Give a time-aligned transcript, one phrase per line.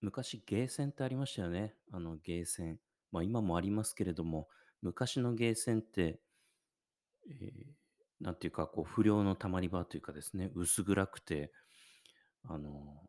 [0.00, 1.74] 昔ゲーセンってありましたよね。
[1.92, 2.80] あのゲーセン。
[3.10, 4.48] ま、今もありますけれども、
[4.82, 6.20] 昔のゲーセンって、
[7.30, 7.74] ええ、
[8.20, 11.52] なんていうか、こう不良の溜まり場というかですね、薄暗くて、
[12.44, 13.08] あの、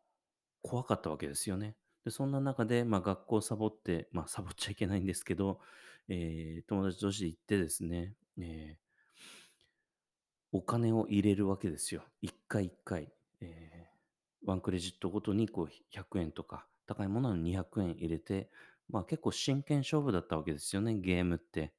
[0.62, 1.76] 怖かったわけですよね。
[2.04, 5.60] で、そんな中で、ま、学校サボって、ま、サボっちゃいけないんですけど、
[6.08, 8.78] ええ、友達同士で行ってですね、ええ
[10.52, 12.02] お金を入れるわけですよ。
[12.22, 13.12] 1回1回。
[13.40, 13.90] ええ、
[14.44, 18.50] ワンクレジットごとにこう100円とか、高いものは200円入れて、
[18.88, 21.72] まあ、結構真剣勝負だったわけですよね、ゲームって。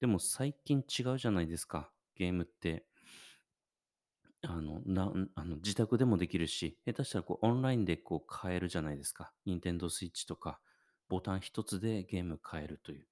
[0.00, 2.86] でも最近違うじゃないですか、ゲームって。
[4.40, 9.34] あの、なあの、自宅でもできるし、下手したらこうオンラインでこう買えるじゃないですか。
[9.44, 10.60] ニンテンドースイッチとか、
[11.10, 13.06] ボタン一つでゲーム買えるという。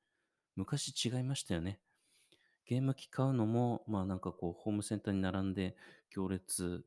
[0.56, 1.80] 昔違いましたよね。
[2.64, 5.76] ゲーム機買うのも、まあ、なんかこうホームセンターに並んで、
[6.08, 6.86] 行列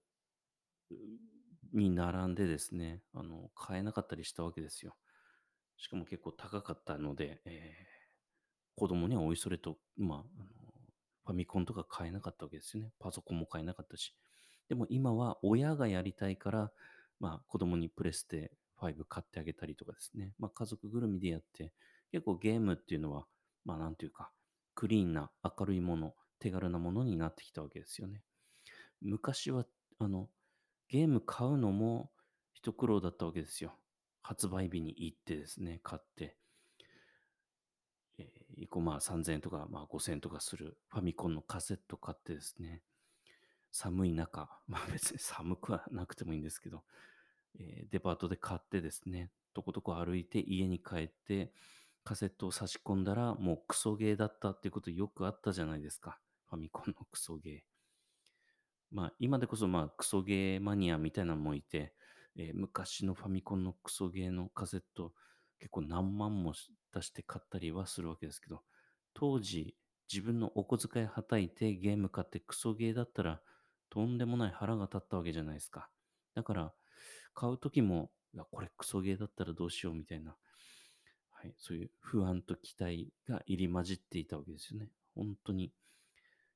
[1.73, 4.95] に並んでですね、あの、買えなかったりしたわけですよ。
[5.77, 7.87] しかも結構高かったので、ええ、
[8.75, 10.49] 子供にはおいそれと、まあ、あの、
[11.25, 12.91] ファミコンとか買えなかったわけですよね。
[12.99, 14.15] パソコンも買えなかったし。
[14.69, 16.71] でも今は親がやりたいから、
[17.19, 20.33] まあ、子供にプレステ5買ってあげたりとかですね。
[20.39, 21.73] まあ、家族ぐるみでやって、
[22.11, 23.27] 結構ゲームっていうのは、
[23.65, 24.31] まあ、なんていうか、
[24.73, 28.23] クリーンな明るいもの、手軽なものになってきたわけですよね。
[29.01, 29.65] 昔は、
[29.99, 30.29] あの、
[30.91, 32.11] ゲーム買うのも
[32.53, 33.77] 一苦労だったわけですよ。
[34.21, 36.35] 発売日に行ってですね、買って。
[38.17, 42.81] ええ、1個まあ3000円とか、まあ5000円とかするファミコンのカセット買ってですね、
[43.71, 46.83] 寒い中、 まあ別に寒くはなくてもいいんですけど、
[47.57, 51.53] ええ、デパートで買ってですね、とことこ歩いて家に帰って、
[52.03, 56.19] カセットを差し込んだら、もうクソゲーだったっていうことよくあったじゃないですか。
[56.49, 57.70] ファミコンのクソゲー。
[58.91, 61.93] まあ、今でこそ、まあ、クソゲーマニアみたいなのもいて、
[62.37, 65.13] えー昔のファミコンのクソゲーのカセット、
[65.59, 66.53] 結構何万も
[66.93, 68.61] 出して買ったりはするわけですけど、
[69.13, 69.75] 当時、
[70.11, 73.41] 自分のお小遣いはたいてゲーム買ってクソゲーだったら、
[73.89, 75.89] とんでもない腹が立ったわけじゃないですか。
[76.33, 76.73] だから、
[77.33, 80.35] 買う時も、いや、これクソゲーだったらどうしようみたいな、
[81.31, 84.89] はい、そういう不安と期待が入り混じっていたわけですよね。
[85.15, 85.71] 本当に、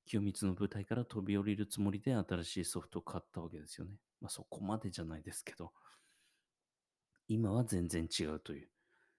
[0.06, 3.94] 清光の舞台から飛び降りるつもりで新しいソフトを買ったわけですよね。
[4.22, 5.72] まあそこまでじゃないですけど、
[7.28, 8.70] 今は全然違うという。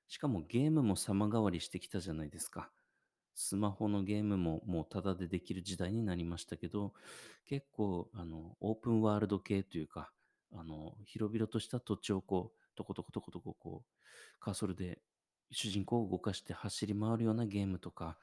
[0.08, 2.70] しかもゲームも様変わりしてきたじゃないですか。
[3.34, 6.94] スマホのゲームももうタダでできる時代になりましたけど、
[7.44, 10.10] 結構、あの、オープンワールド系というか、
[10.54, 15.00] あの、広々とした土地をこう、トコトコトコトコこう、カーソルで
[15.50, 18.16] 主人公を動かして走り回るようなゲームとか、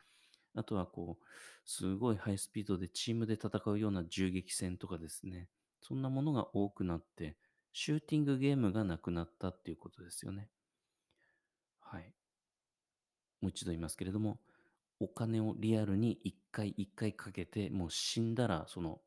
[0.56, 1.25] あとはこう、
[1.66, 5.50] すごいハイスピードでチームで戦うような銃撃戦とかですね。
[5.81, 7.38] そんなものが多くなって、
[7.74, 10.50] シューティングゲームがなくなったっていうことですよね。
[11.80, 12.13] はい。
[13.42, 14.40] もう一度言いますけれども、
[15.00, 19.02] お金をリアルに一回一回かけて、もう死んだら、その、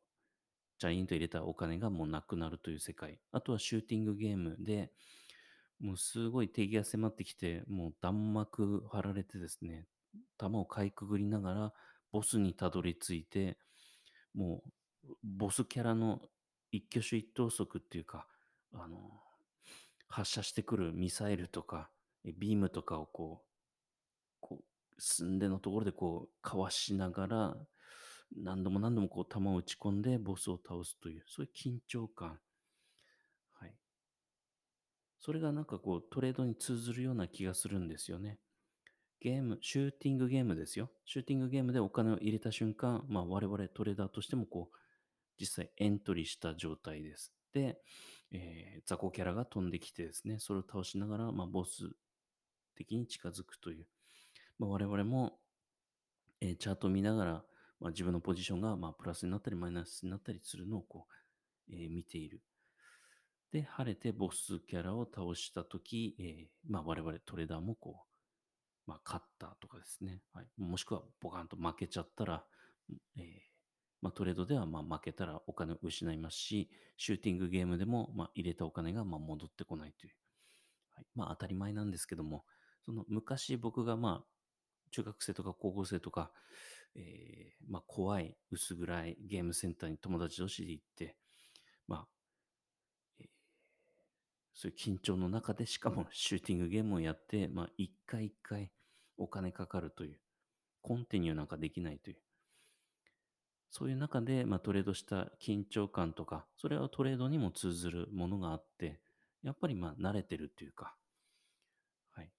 [0.79, 3.19] ジャインと入れたお金がもうなくなるという世界。
[3.31, 4.91] あとはシューティングゲームで、
[5.79, 9.87] もうすごい敵が迫ってきて、もう弾幕張られてですね、
[10.37, 11.73] 弾をかいくぐりながら、
[12.11, 13.57] ボスにたどり着いて、
[14.33, 14.63] も
[15.05, 16.21] う、ボスキャラの
[16.71, 18.27] 一挙手一投足っていうか、
[18.73, 19.21] あの、
[20.07, 21.89] 発射してくるミサイルとか、
[22.23, 23.47] ビームとかをこう、
[24.39, 24.63] こう、
[24.97, 27.57] 寸でのところでこう、かわしながら、
[28.35, 32.39] 何度も何度もこう、弾を打ち込んでボスを倒すという、そういう緊張感。
[33.53, 33.73] はい。
[35.19, 38.39] それがなんかこう、トレードに通ずるような気がするんですよね。
[39.19, 40.91] ゲーム、シューティングゲームですよ。
[41.05, 44.77] シューティングゲームでお金を入れた瞬間、まあ我々トレーダーとしてもこう、
[45.39, 47.33] 実際エントリーした状態です。
[47.53, 47.79] で、
[48.31, 51.89] えー、雑魚キャラが飛んできてですね、それを倒しながら、まあボス
[52.75, 53.87] 的に近づくという。
[54.59, 55.39] まあ我々も、
[56.39, 57.31] えーチャートを見ながら、
[57.79, 61.07] まあ自分のポジションがまあプラスになったりマイナスになったりするのをこ
[61.69, 62.41] う、えー見ている。
[63.51, 68.06] で、晴れてボスキャラを倒したとき、えーまあ我々トレーダーもこう、
[68.87, 70.23] まあ、勝ったとかですね。
[70.33, 70.47] はい。
[70.57, 72.45] もしくは、ボカンと負けちゃったら、
[73.17, 73.23] えー
[74.01, 80.13] まあ、トレードでは、ま、負けたらお金を失いますし、シューティングゲームでも、ま、入れたお金が、ま、戻ってこないという。
[80.93, 81.05] はい。
[81.15, 82.45] まあ、当たり前なんですけども、
[82.85, 84.27] その、昔僕が、まあ、
[84.91, 86.31] 中学生とか高校生とか、
[86.95, 91.17] えーまあ、怖い、薄暗いゲームセンターに友達同士で行って、
[91.87, 92.07] まあ、
[94.57, 98.71] そういう緊張の中で、しかもシューティングゲームをやって、まあ、一回一回
[99.15, 100.19] お金かかるという、
[100.81, 102.17] コンティニューなんかできないという、
[103.69, 108.99] そういう中で、まあ、トレードした緊張感とか、それはトレードにも通ずるものがあって、
[109.43, 110.95] やっぱりまあ慣れてるっていうか、
[112.13, 112.31] はい、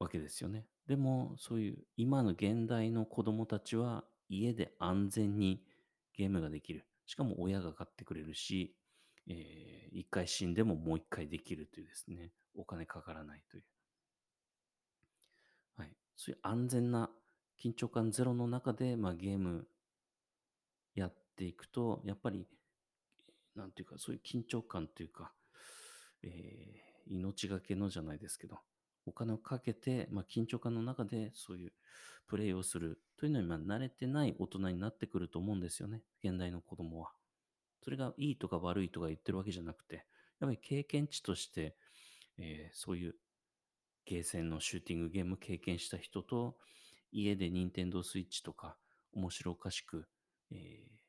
[0.00, 0.66] わけですよね。
[0.88, 5.62] でも、そういう今の現代の子供たちは家で安全に
[6.16, 6.84] ゲームができる。
[7.06, 8.74] しかも親が買ってくれるし、
[9.28, 13.64] えー、一回死んでももう一回できるというですね、お金かからないという。
[15.76, 15.96] はい。
[16.16, 17.10] そういう安全な
[17.62, 19.66] 緊張感ゼロの中で、まあ、ゲーム
[20.94, 22.46] やっていくと、やっぱり、
[23.54, 25.32] なんていうか、そういう緊張感というか、
[26.22, 28.60] えー命がけのじゃないですけど、
[29.06, 31.72] お金をかけて、まあ、緊張感の中でそういう
[32.28, 36.02] プレイをするというのに、まあ、慣れてない大人になってくると思うんですよね。
[36.24, 37.10] 現代の子供は。
[37.82, 40.06] それがいいとか悪いとか言ってるわけじゃなくて、
[40.40, 41.74] やっぱり経験値として、
[42.38, 43.14] えーそういう
[44.04, 46.56] ゲーセンのシューティングゲーム経験した人と、
[47.12, 48.76] 家で任天堂スイッチとか
[49.12, 50.06] 面白おかしく、
[50.50, 51.02] えー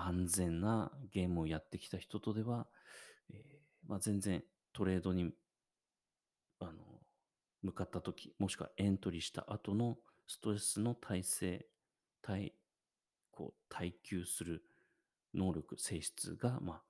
[0.00, 2.68] 安全なゲームをやってきた人とでは、
[3.30, 5.32] えーまあ、全然トレードに
[6.60, 6.72] あの
[7.62, 11.66] 向かった時、もしくはエントリーした後のストレスの耐性、
[12.22, 12.54] 耐
[13.32, 14.62] こう耐久する
[15.34, 16.82] 能力、性質が、まあ、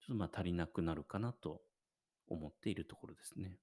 [0.00, 1.62] ちょっとまあ足りなくなるかなと
[2.28, 3.56] 思っているところですね。